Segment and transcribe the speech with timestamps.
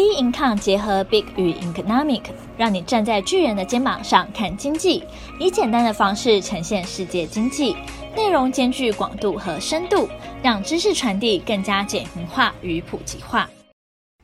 [0.00, 2.22] B Income 结合 Big 与 Economic，
[2.56, 5.04] 让你站在巨人的肩膀上看经济，
[5.38, 7.76] 以简单的方式呈现世界经济，
[8.16, 10.08] 内容兼具广度和深度，
[10.42, 13.50] 让知识传递更加简明化与普及化。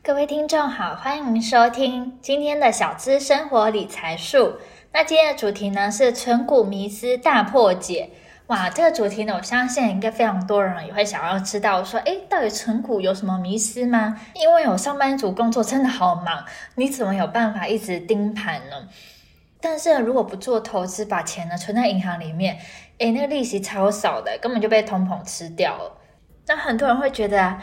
[0.01, 4.53] 各位听众好，欢迎收听今天的小资生活理财术。
[4.91, 8.09] 那今天的主题呢是存股迷思大破解。
[8.47, 14.17] 哇，这个主题呢，我相信应该非常多人也会想要知道，说，诶，到底存股有什么迷思吗？
[14.33, 18.87] 因为有上班族工作真的好忙，你怎么有办法一直盯盘呢？
[19.59, 22.57] 但是如果不做投资，把钱呢存在银行里面，
[22.99, 25.97] 诶，那个利息超少的，根本就被通膨吃掉了。
[26.45, 27.61] 那很多人会觉得啊，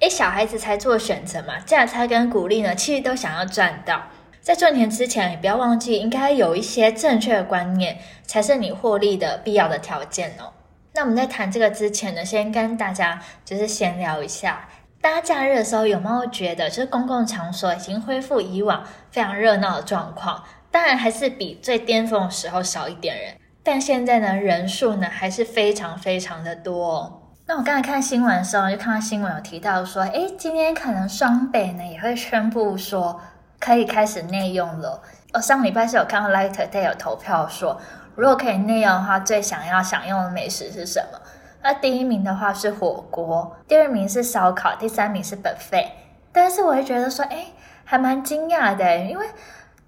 [0.00, 4.02] 诶，小孩子才做选择嘛，价差跟股利呢，其实都想要赚到。
[4.46, 10.52] 在赚钱之前，也不要忘记，应该有一些正确的观念，才是你获利的必要的条件哦。
[10.94, 14.68] 那我们在谈这个之前呢，先跟大家就是闲聊一下，
[15.00, 20.44] 大家假日的时候有没有觉得，就是公共场所已经恢复以往非常热闹的状况？
[20.70, 27.22] 当然还是比最巅峰的时候少一点人，但现在呢，人数呢还是非常非常的多哦。
[27.46, 33.20] 那我刚才看新闻的时候，就看到新闻有提到说，诶，今天可能双北呢也会宣布说。
[33.66, 35.02] 可以开始内用了。
[35.34, 37.76] 我上礼拜是有看到 Light Day 有投票说，
[38.14, 41.18] 如果可以内用的话，最想要享用的美食是什么？
[41.62, 45.88] 那第一名的话是火锅，第二名是烧烤，第三名是 buffet。
[46.30, 47.46] 但是我会觉得说，哎，
[47.84, 49.26] 还蛮惊讶的，因为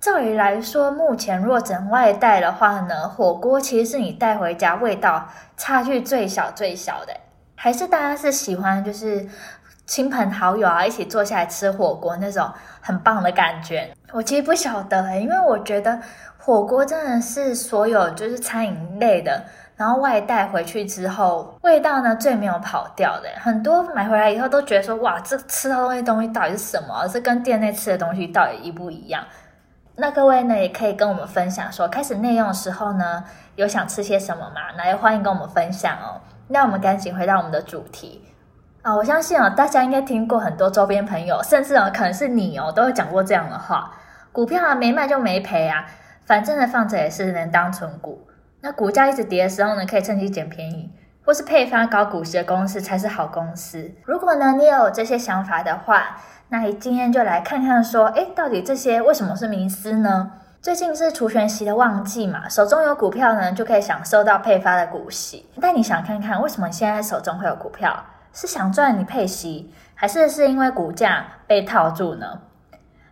[0.00, 7.14] 照理来说，目前若整外带的话呢，火锅其实是你带回家味道差距最小最小的，
[7.54, 9.28] 还是大家是喜欢就是。
[9.89, 12.47] 亲朋好友啊，一起坐下来吃火锅那种
[12.83, 13.91] 很棒的感觉。
[14.12, 15.98] 我其实不晓得欸，因为我觉得
[16.36, 19.42] 火锅真的是所有就是餐饮类的，
[19.77, 23.31] 然后外带回去之后，味道呢最没有跑掉的。
[23.41, 27.09] 很多买回来以后都觉得说，哇，这吃到东西东西到底是什么？
[27.09, 29.25] 这跟店内吃的东西到底一不一样？
[29.97, 33.25] 那各位呢也可以跟我们分享说，开始内用的时候呢，
[33.56, 34.61] 有想吃些什么吗？
[34.77, 36.21] 那也欢迎跟我们分享哦。
[36.48, 38.22] 那我们赶紧回到我们的主题。
[38.88, 43.93] 啊，我相信哦，大家应该听过很多周边朋友，甚至哦，可能是你哦，都会讲过这样的话：
[44.32, 45.84] 股票啊，没卖就没赔啊，
[46.25, 48.27] 反正呢，放着也是能当存股。
[48.62, 50.91] 那股价一直跌的时候呢，可以趁机捡便宜，
[51.22, 53.93] 或是配发高股息的公司才是好公司。
[54.06, 56.16] 如果呢，你也有这些想法的话，
[56.48, 60.31] 那你今天就来看看说，哎，到底这些为什么是迷思呢？
[60.62, 65.47] 最近是除权息的旺季嘛，手中有股票呢，就可以享受到配发的股息。
[65.60, 67.94] 但你想看看，为什么现在手中会有股票？
[68.33, 72.41] 是想赚你配息，还是是因为股价被套住呢？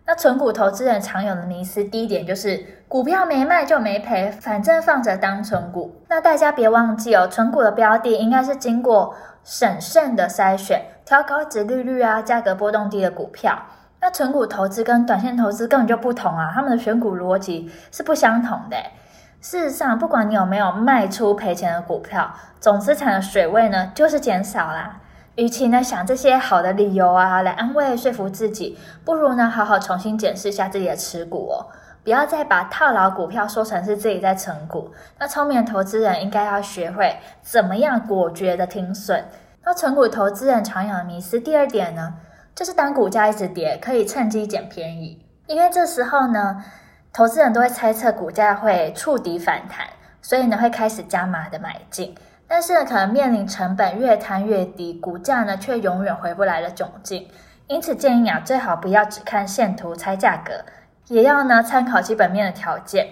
[0.05, 6.01] 那存股投资人常有的迷思，第一点就是股票没卖就没赔，反正放着当存股。
[6.07, 9.13] 那大家别忘记哦，存股的标的应该是经过
[9.43, 13.61] 审慎的筛选，挑高值利率啊、价格波动低的股票。
[13.99, 18.77] 那存股投资跟短线投资根本就不同啊，他们的选股逻辑是不相同的。
[19.41, 25.01] 事实上，不管你有没有卖出赔钱的股票，总资产的水位呢，就是减少啦。
[25.37, 28.75] 与其呢想这些好的理由啊来安慰说服自己，
[29.05, 31.69] 不如呢好好重新检视一下自己的持股哦，
[32.03, 34.91] 不要再把套牢股票说成是自己在成股。
[35.19, 39.25] 那聪明的投资人应该要学会怎么样果决的停损。
[39.63, 42.15] 那成股投资人常有的迷思，第二点呢，
[42.55, 46.63] 就是当股价一直跌，可以趁机捡便宜，因为这时候呢，
[47.13, 49.85] 投资人都会猜测股价会触底反弹，
[50.19, 52.15] 所以呢会开始加码的买进。
[52.47, 57.27] 但是呢，可能面临成本越摊越低，股价呢却永远回不来的窘境。
[57.67, 60.53] 因此建议啊，最好不要只看线图猜价格，
[61.07, 63.07] 也要呢参考基本面的条件，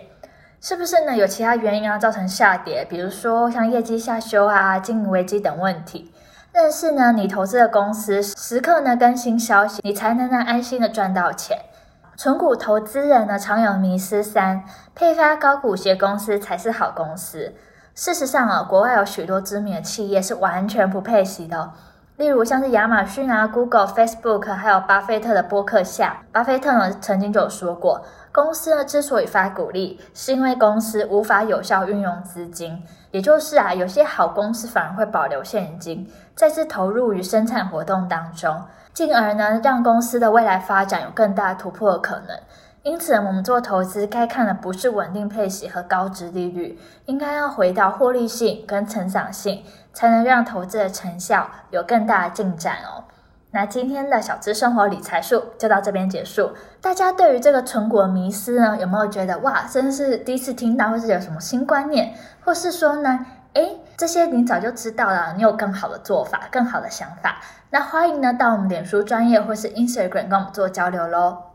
[0.62, 2.86] 是不是呢有其他原因啊造成下跌？
[2.90, 6.14] 比如说像业绩下修啊、经营危机等问题。
[6.54, 11.58] 但是呢，你投资的公司时刻呢更新消息，你才能呢安心的赚到钱。
[12.16, 14.64] 存股投资人呢常有迷思三，
[14.96, 17.54] 配发高股息公司才是好公司。
[17.96, 21.72] 事实上啊，国外有许多知名的企业是完全不配息的。
[22.18, 26.18] 例如像是亚马逊啊、Google、Facebook，还有巴菲特的波克夏。
[26.34, 28.02] 巴菲特呢曾经就有说过，
[28.34, 38.62] 公司呢之所以发股利，是因为公司无法有效运用资金，也就是啊，有些好公司反而会保留现金，再次投入于生产活动当中，
[38.94, 42.38] 进而呢让公司的未来发展有更大突破的可能。
[42.86, 53.06] 因此，我们做投资该看的不是稳定配息和高值利率，应该要回到获利性跟成长性，才能让投资的成效有更大的进展哦。
[53.50, 56.52] 那今天的小资生活理财术就到这边结束。
[56.80, 67.42] 大家对于这个存股迷思呢，有没有觉得哇，真是第一次听到，或是有什么新观念，或是说呢，诶，这些你早就知道了，你有更好的做法、更好的想法，
[67.72, 71.55] 那欢迎呢到我们脸书专业或是 Instagram 跟我们做交流喽。